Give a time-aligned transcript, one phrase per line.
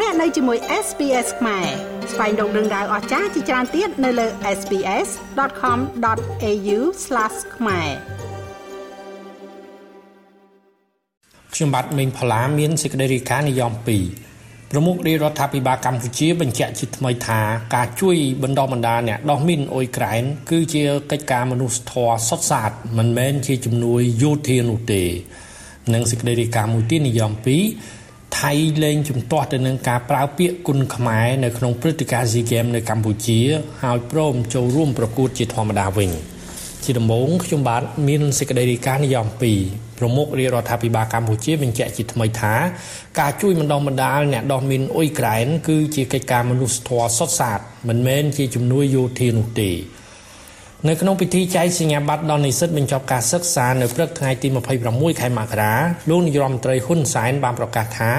[0.00, 1.66] លោកអ្នកនៅជាមួយ SPS ខ្មែរ
[2.12, 4.26] ស្វែងរកដឹងដៅអស្ចារ្យជាច្រើនទៀតនៅលើ
[4.58, 6.78] SPS.com.au/
[7.56, 7.90] ខ្មែរ
[11.54, 13.82] ខ្ញុំបាទមេងផល្លាមានសេចក្តីរាយការណ៍និយម2
[14.70, 17.40] ប្រមុខរាជរដ្ឋាភិបាលកម្ពុជាបញ្ជាក់ជាថ្មីថា
[17.74, 25.02] ការជួយបណ្ដុះបណ្ដាលអ្នកដោះមីនអ៊ុយក្រែនគឺជាកិច្ចការមនុស្សធម៌សុទ្ធសាធមិនមែនជាជំនួយយោធានោះទេ
[25.94, 27.44] និងសេចក្តីរាយការណ៍មួយទៀតនិយម2
[28.40, 28.52] ថៃ
[28.82, 33.40] លែងជំទាស់ទៅនឹងការប្រើពាក្យគុណខ្មែរនៅក្នុងព្រឹត្តិការណ៍ SEA Games នៅកម្ពុជា
[33.82, 36.10] ហើយព្រមចូលរួមប្រកួតជាធម្មតាវិញ
[36.84, 39.26] ជាដំបូងខ្ញុំបាទមានសេចក្តីរាយការណ៍និយម
[39.62, 42.54] 2ប្រមុខរាជរដ្ឋាភិបាលកម្ពុជាបញ្ជាក់ជាថ្មីថា
[43.20, 49.70] ការជួយបណ្ដុះបណ្ដាលអ្នកដោះមីនអ៊ុយក្រែនគឺជាកិច្ចការមនុស្សធម៌សុទ្ធសាធមិនមែនជាជំនួយយោធានោះទេ
[50.88, 54.48] នៅក្នុងពិធីចែកសញ្ញាបត្រដល់និស្សិតបញ្ចប់ការសិក្សានៅព្រឹកថ្ងៃទី
[54.84, 55.72] 26ខែមករា
[56.10, 58.10] លោកនាយរដ្ឋមន្ត្រីហ៊ុនសែនបានប្រកាសថា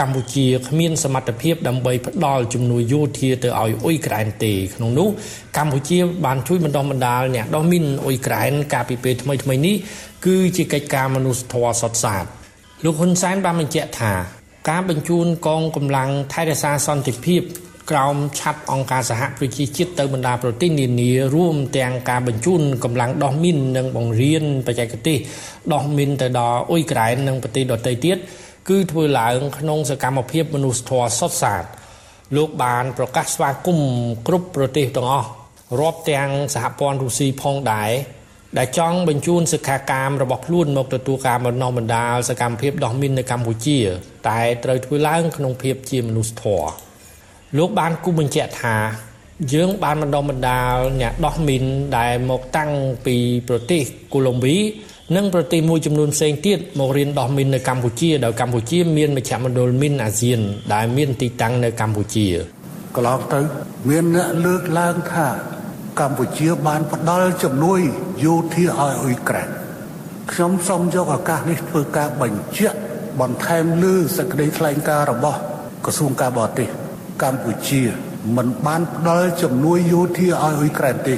[0.00, 5.08] កម្ពុជាគ្មានសមត្ថភាពដើម្បីផ្ដល់ជំនួយយោធាទៅឲ្យអ៊ុយក្រែនទេក្នុងនោះ
[5.56, 9.76] កម្ពុជាបានជួយបណ្ដុះបណ្ដាលអ្នកដោះមីនអ៊ុយក្រែនកាលពីពេលថ្មីៗនេះ
[10.26, 12.24] គឺជាកិច្ចការមនុស្សធម៌សុទ្ធសាធ
[12.84, 14.12] លោកហ៊ុនសែនបានបញ្ជាក់ថា
[14.70, 17.42] ការបញ្ជូនកងកម្លាំងថៃរក្សាសន្តិភាព
[17.90, 25.18] ក្រោមឆ័ត្រអង្គការសហប្រជាជាតិទៅបណ្ដាប្រទេសនានារួមទាំងការបញ្ជូនកម្លាំងដោះមីននិងបង្រៀនបច្ចេកទេស
[25.72, 28.16] ដោះមីនទៅដល់អ៊ុយក្រែននិងប្រទេសដទៃទៀត
[28.68, 31.64] គឺធ្វើឡើងក្នុងសកម្មភាពមនុស្សធម៌សុទ្ធសាធ
[32.36, 33.90] លោកបានប្រកាសស្វាគមន៍
[34.26, 35.28] គ្រប់ប្រទេសទាំងអស់
[35.80, 37.90] រាប់ទាំងសហព័ន្ធរុស្ស៊ីផងដែរ
[38.58, 43.78] ដែលចង់បញ្ជូនសិក្ខាកាមរបស់ខ្លួនមកទទួលការបណ្ដុះបណ្ដាលសកម្មភាពដោះមីននៅកម្ពុជា
[44.28, 46.87] តែត្រូវធ្វើឡើងក្នុងភាពជាមនុស្សធម៌
[47.56, 48.76] លោកបានគូបញ្ជាក់ថា
[49.52, 51.64] យើងបានបណ្ដុះបណ្ដាលអ្នកដោះមីន
[51.98, 52.70] ដែលមកតាំង
[53.06, 53.16] ពី
[53.48, 53.82] ប្រទេស
[54.14, 54.56] កូឡុំប៊ី
[55.16, 60.40] និងប្រទេសមួយចំនួនផ្សេងទៀតមករៀនដោះមីននៅកម្ពុជាដោយកម្ពុជាមានមជ្ឈមណ្ឌលមីនអាស៊ាន
[60.74, 62.26] ដែលមានទីតាំងនៅកម្ពុជា
[62.96, 63.40] កន្លងទៅ
[63.88, 65.26] មានអ្នកលើកឡើងថា
[66.00, 67.80] កម្ពុជាបានផ្ដល់ជំនួយ
[68.24, 69.48] យោធាឲ្យអ៊ុយក្រែន
[70.32, 72.78] ខ្ញុំសូមយកឱកាសនេះធ្វើការបញ្ជាក់
[73.20, 75.38] បន្ថែមលើសេចក្តីថ្លែងការណ៍របស់
[75.84, 76.68] ក្រសួងការបរទេស
[77.22, 77.82] កម្ពុជា
[78.36, 81.16] មិនបានផ្ដល់ជំនួយយោធាឲ្យអ៊ុយក្រែនទេ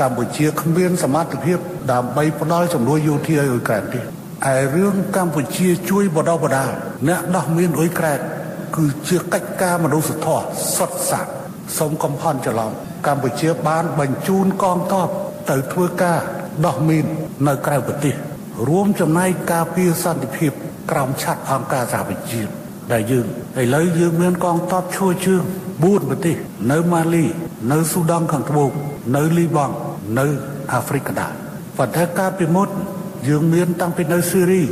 [0.00, 1.58] កម្ពុជាគ្មានសមត្ថភាព
[1.92, 6.70] ដើម្បីផ្ដល់ជំនួយយោធាឲ្យអ៊ុយក្រែនទេឯរឿងកម្ពុជាជួយបដិបដាល
[7.08, 8.20] អ្នកដោះមានអ៊ុយក្រែន
[8.76, 10.44] គឺជាកិច្ចការមនុស្សធម៌
[10.76, 11.26] សុទ្ធសាធ
[11.78, 12.70] សូមកំផន់ច្រឡំ
[13.06, 15.08] កម្ពុជាបានបញ្ជូនកងទ័ព
[15.50, 16.20] ទៅធ្វើការ
[16.66, 17.04] ដោះមាន
[17.48, 18.14] នៅក្រៅប្រទេស
[18.68, 20.52] រួមចំណែកការពារសន្តិភាព
[20.90, 22.59] ក្រោមឆ័ត្រអង្គការសហប្រជាជាតិ
[22.92, 23.26] ដែលយើង
[23.60, 25.42] ឥឡូវយើងមានកងទ័ពឈរជើង
[25.74, 26.36] 4ប្រទេស
[26.70, 27.24] នៅម៉ាលី
[27.72, 28.70] នៅស៊ូដង់ខាងត្បូង
[29.16, 29.74] នៅលីបង់
[30.18, 30.26] នៅ
[30.72, 31.32] អាហ្វ្រិកកណ្ដាល
[31.78, 32.68] ប៉ុន្តែកាលពីមុន
[33.28, 34.62] យើងមានតាំងពីនៅស៊េរី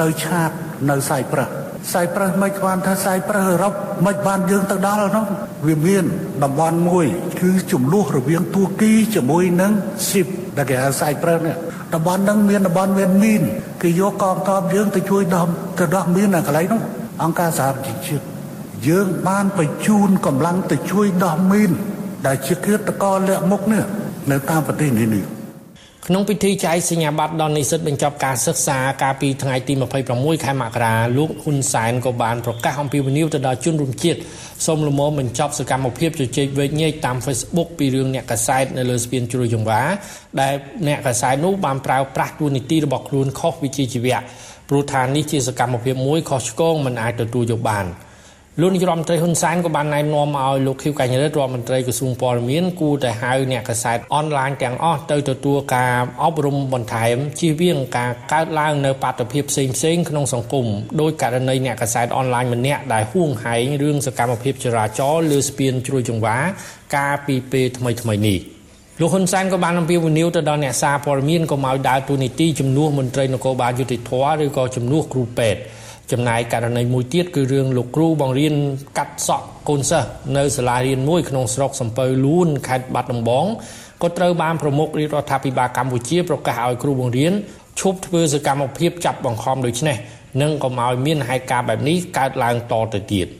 [0.00, 0.50] នៅឆាត
[0.90, 1.50] នៅសៃប្រឹស
[1.92, 3.72] សៃប្រឹសមិនបានថាសៃប្រឹសអឺរ៉ុប
[4.06, 5.26] មិនបានយើងទៅដល់នោះ
[5.66, 6.04] វាមាន
[6.44, 7.06] តំបន់មួយ
[7.40, 9.72] គឺចំនួនរវាងទួគីជាមួយនឹង
[10.08, 10.26] ស៊ីប
[10.56, 11.56] ដែលគេហៅសៃប្រឹសនេះ
[11.94, 13.42] តំបន់ហ្នឹងមានតំបន់មានមីន
[13.82, 15.48] គេយកកងទ័ពយើងទៅជួយដំ
[15.78, 16.80] ទៅដោះមីននៅកន្លែងនោះ
[17.22, 18.24] អង្គការសហប្រជាជាតិ
[18.88, 21.70] យើងបានបញ្ជូនកម្លាំងទៅជួយដោះមីន
[22.26, 23.84] ដែលជាគិតកលលាក់មុខនេះ
[24.30, 25.24] នៅតាមប្រទេសនេះនេះ
[26.06, 29.72] ក្នុងពិធីចែកសញ្ញាបត្រដល់និស្សិតបញ្ចប់ការសិក្សាកាលពីថ្ងៃទី
[30.08, 34.20] 26ខែមករាលោកហ៊ុនសែនក៏បានប្រកាសអំពាវនាវទៅដល់ជនរួមជាតិ
[34.66, 39.80] សូមលំមបញ្ចប់សកម្មភាពជជែកវែកញែកតាម Facebook ពីរឿងអ្នកកសែតនៅលើស្ពានជ្រោយចង្វា
[40.40, 40.54] ដែល
[40.88, 44.20] អ្នកកសែតនោះបានប្រើប្រាស់ទួនាទីរបស់ខ្លួនខុសវិជ្ជាជីវៈ
[44.70, 47.86] ព្រោះថានេះជាសកម្មភាពមួយខុសឆ្គងមិនអាចទទួលយកបាន
[48.60, 60.66] លោកនាយរដ្ឋមន្ត្រីហ៊ុនសែនក៏បានណែនាំឲ្យលោកខៀវកញ្ញរិទ្ធរដ្ឋមន្ត្រីក្រសួងព័ត៌មានគួរតែហៅអ្នកកសែតអនឡាញទាំងអស់ទៅទទួលការអប់រំបន្ថែមជៀសវាងការកើតឡើងនៅបាតុភិបផ្សេងផ្សេងក្នុងសង្គម
[61.00, 66.36] ដោយករណីអ្នកកសែតអនឡាញម្នាក់ដែលហួងហែងរឿងសកម្មភាពចរាចរណ៍លើស្ពានជ្រោយចង្វា
[66.96, 68.40] កាលពីពេលថ្មីថ្មីនេះ។
[69.02, 74.12] លោកហ៊ុនសែនក៏បានអំពាវនាវទៅដល់អ្នកសារព័ត៌មានកុំឲ្យដើរតួនាទីជំនួសមន្ត្រីនគរបាលយុតិធធ
[74.44, 75.60] ឬក៏ជំនួសគ្រូពេទ្យ
[76.12, 78.54] ចំណែកករណីមួយទៀតគឺរឿងលោកគ្រូបង្រៀន
[78.98, 83.46] កាត់សក់កូនសិស្សនៅសាលារៀនមួយក្នុងស្រុកសំពៅលួនខេត្តបាត់ដំបង
[84.02, 87.32] ក៏ត្រូវបានប្រមុខរាជរដ្ឋាភិបាលកម្ពុជាប្រកាសឲ្យគ្រូបង្រៀន
[87.80, 89.96] ឈប់ធ្វើសកម្មភាពចាប់បង្ខំដូចនេះ
[90.42, 93.28] និងកុំឲ្យមានហេតុការណ៍បែបនេះកើតឡើងតទៅទៀត។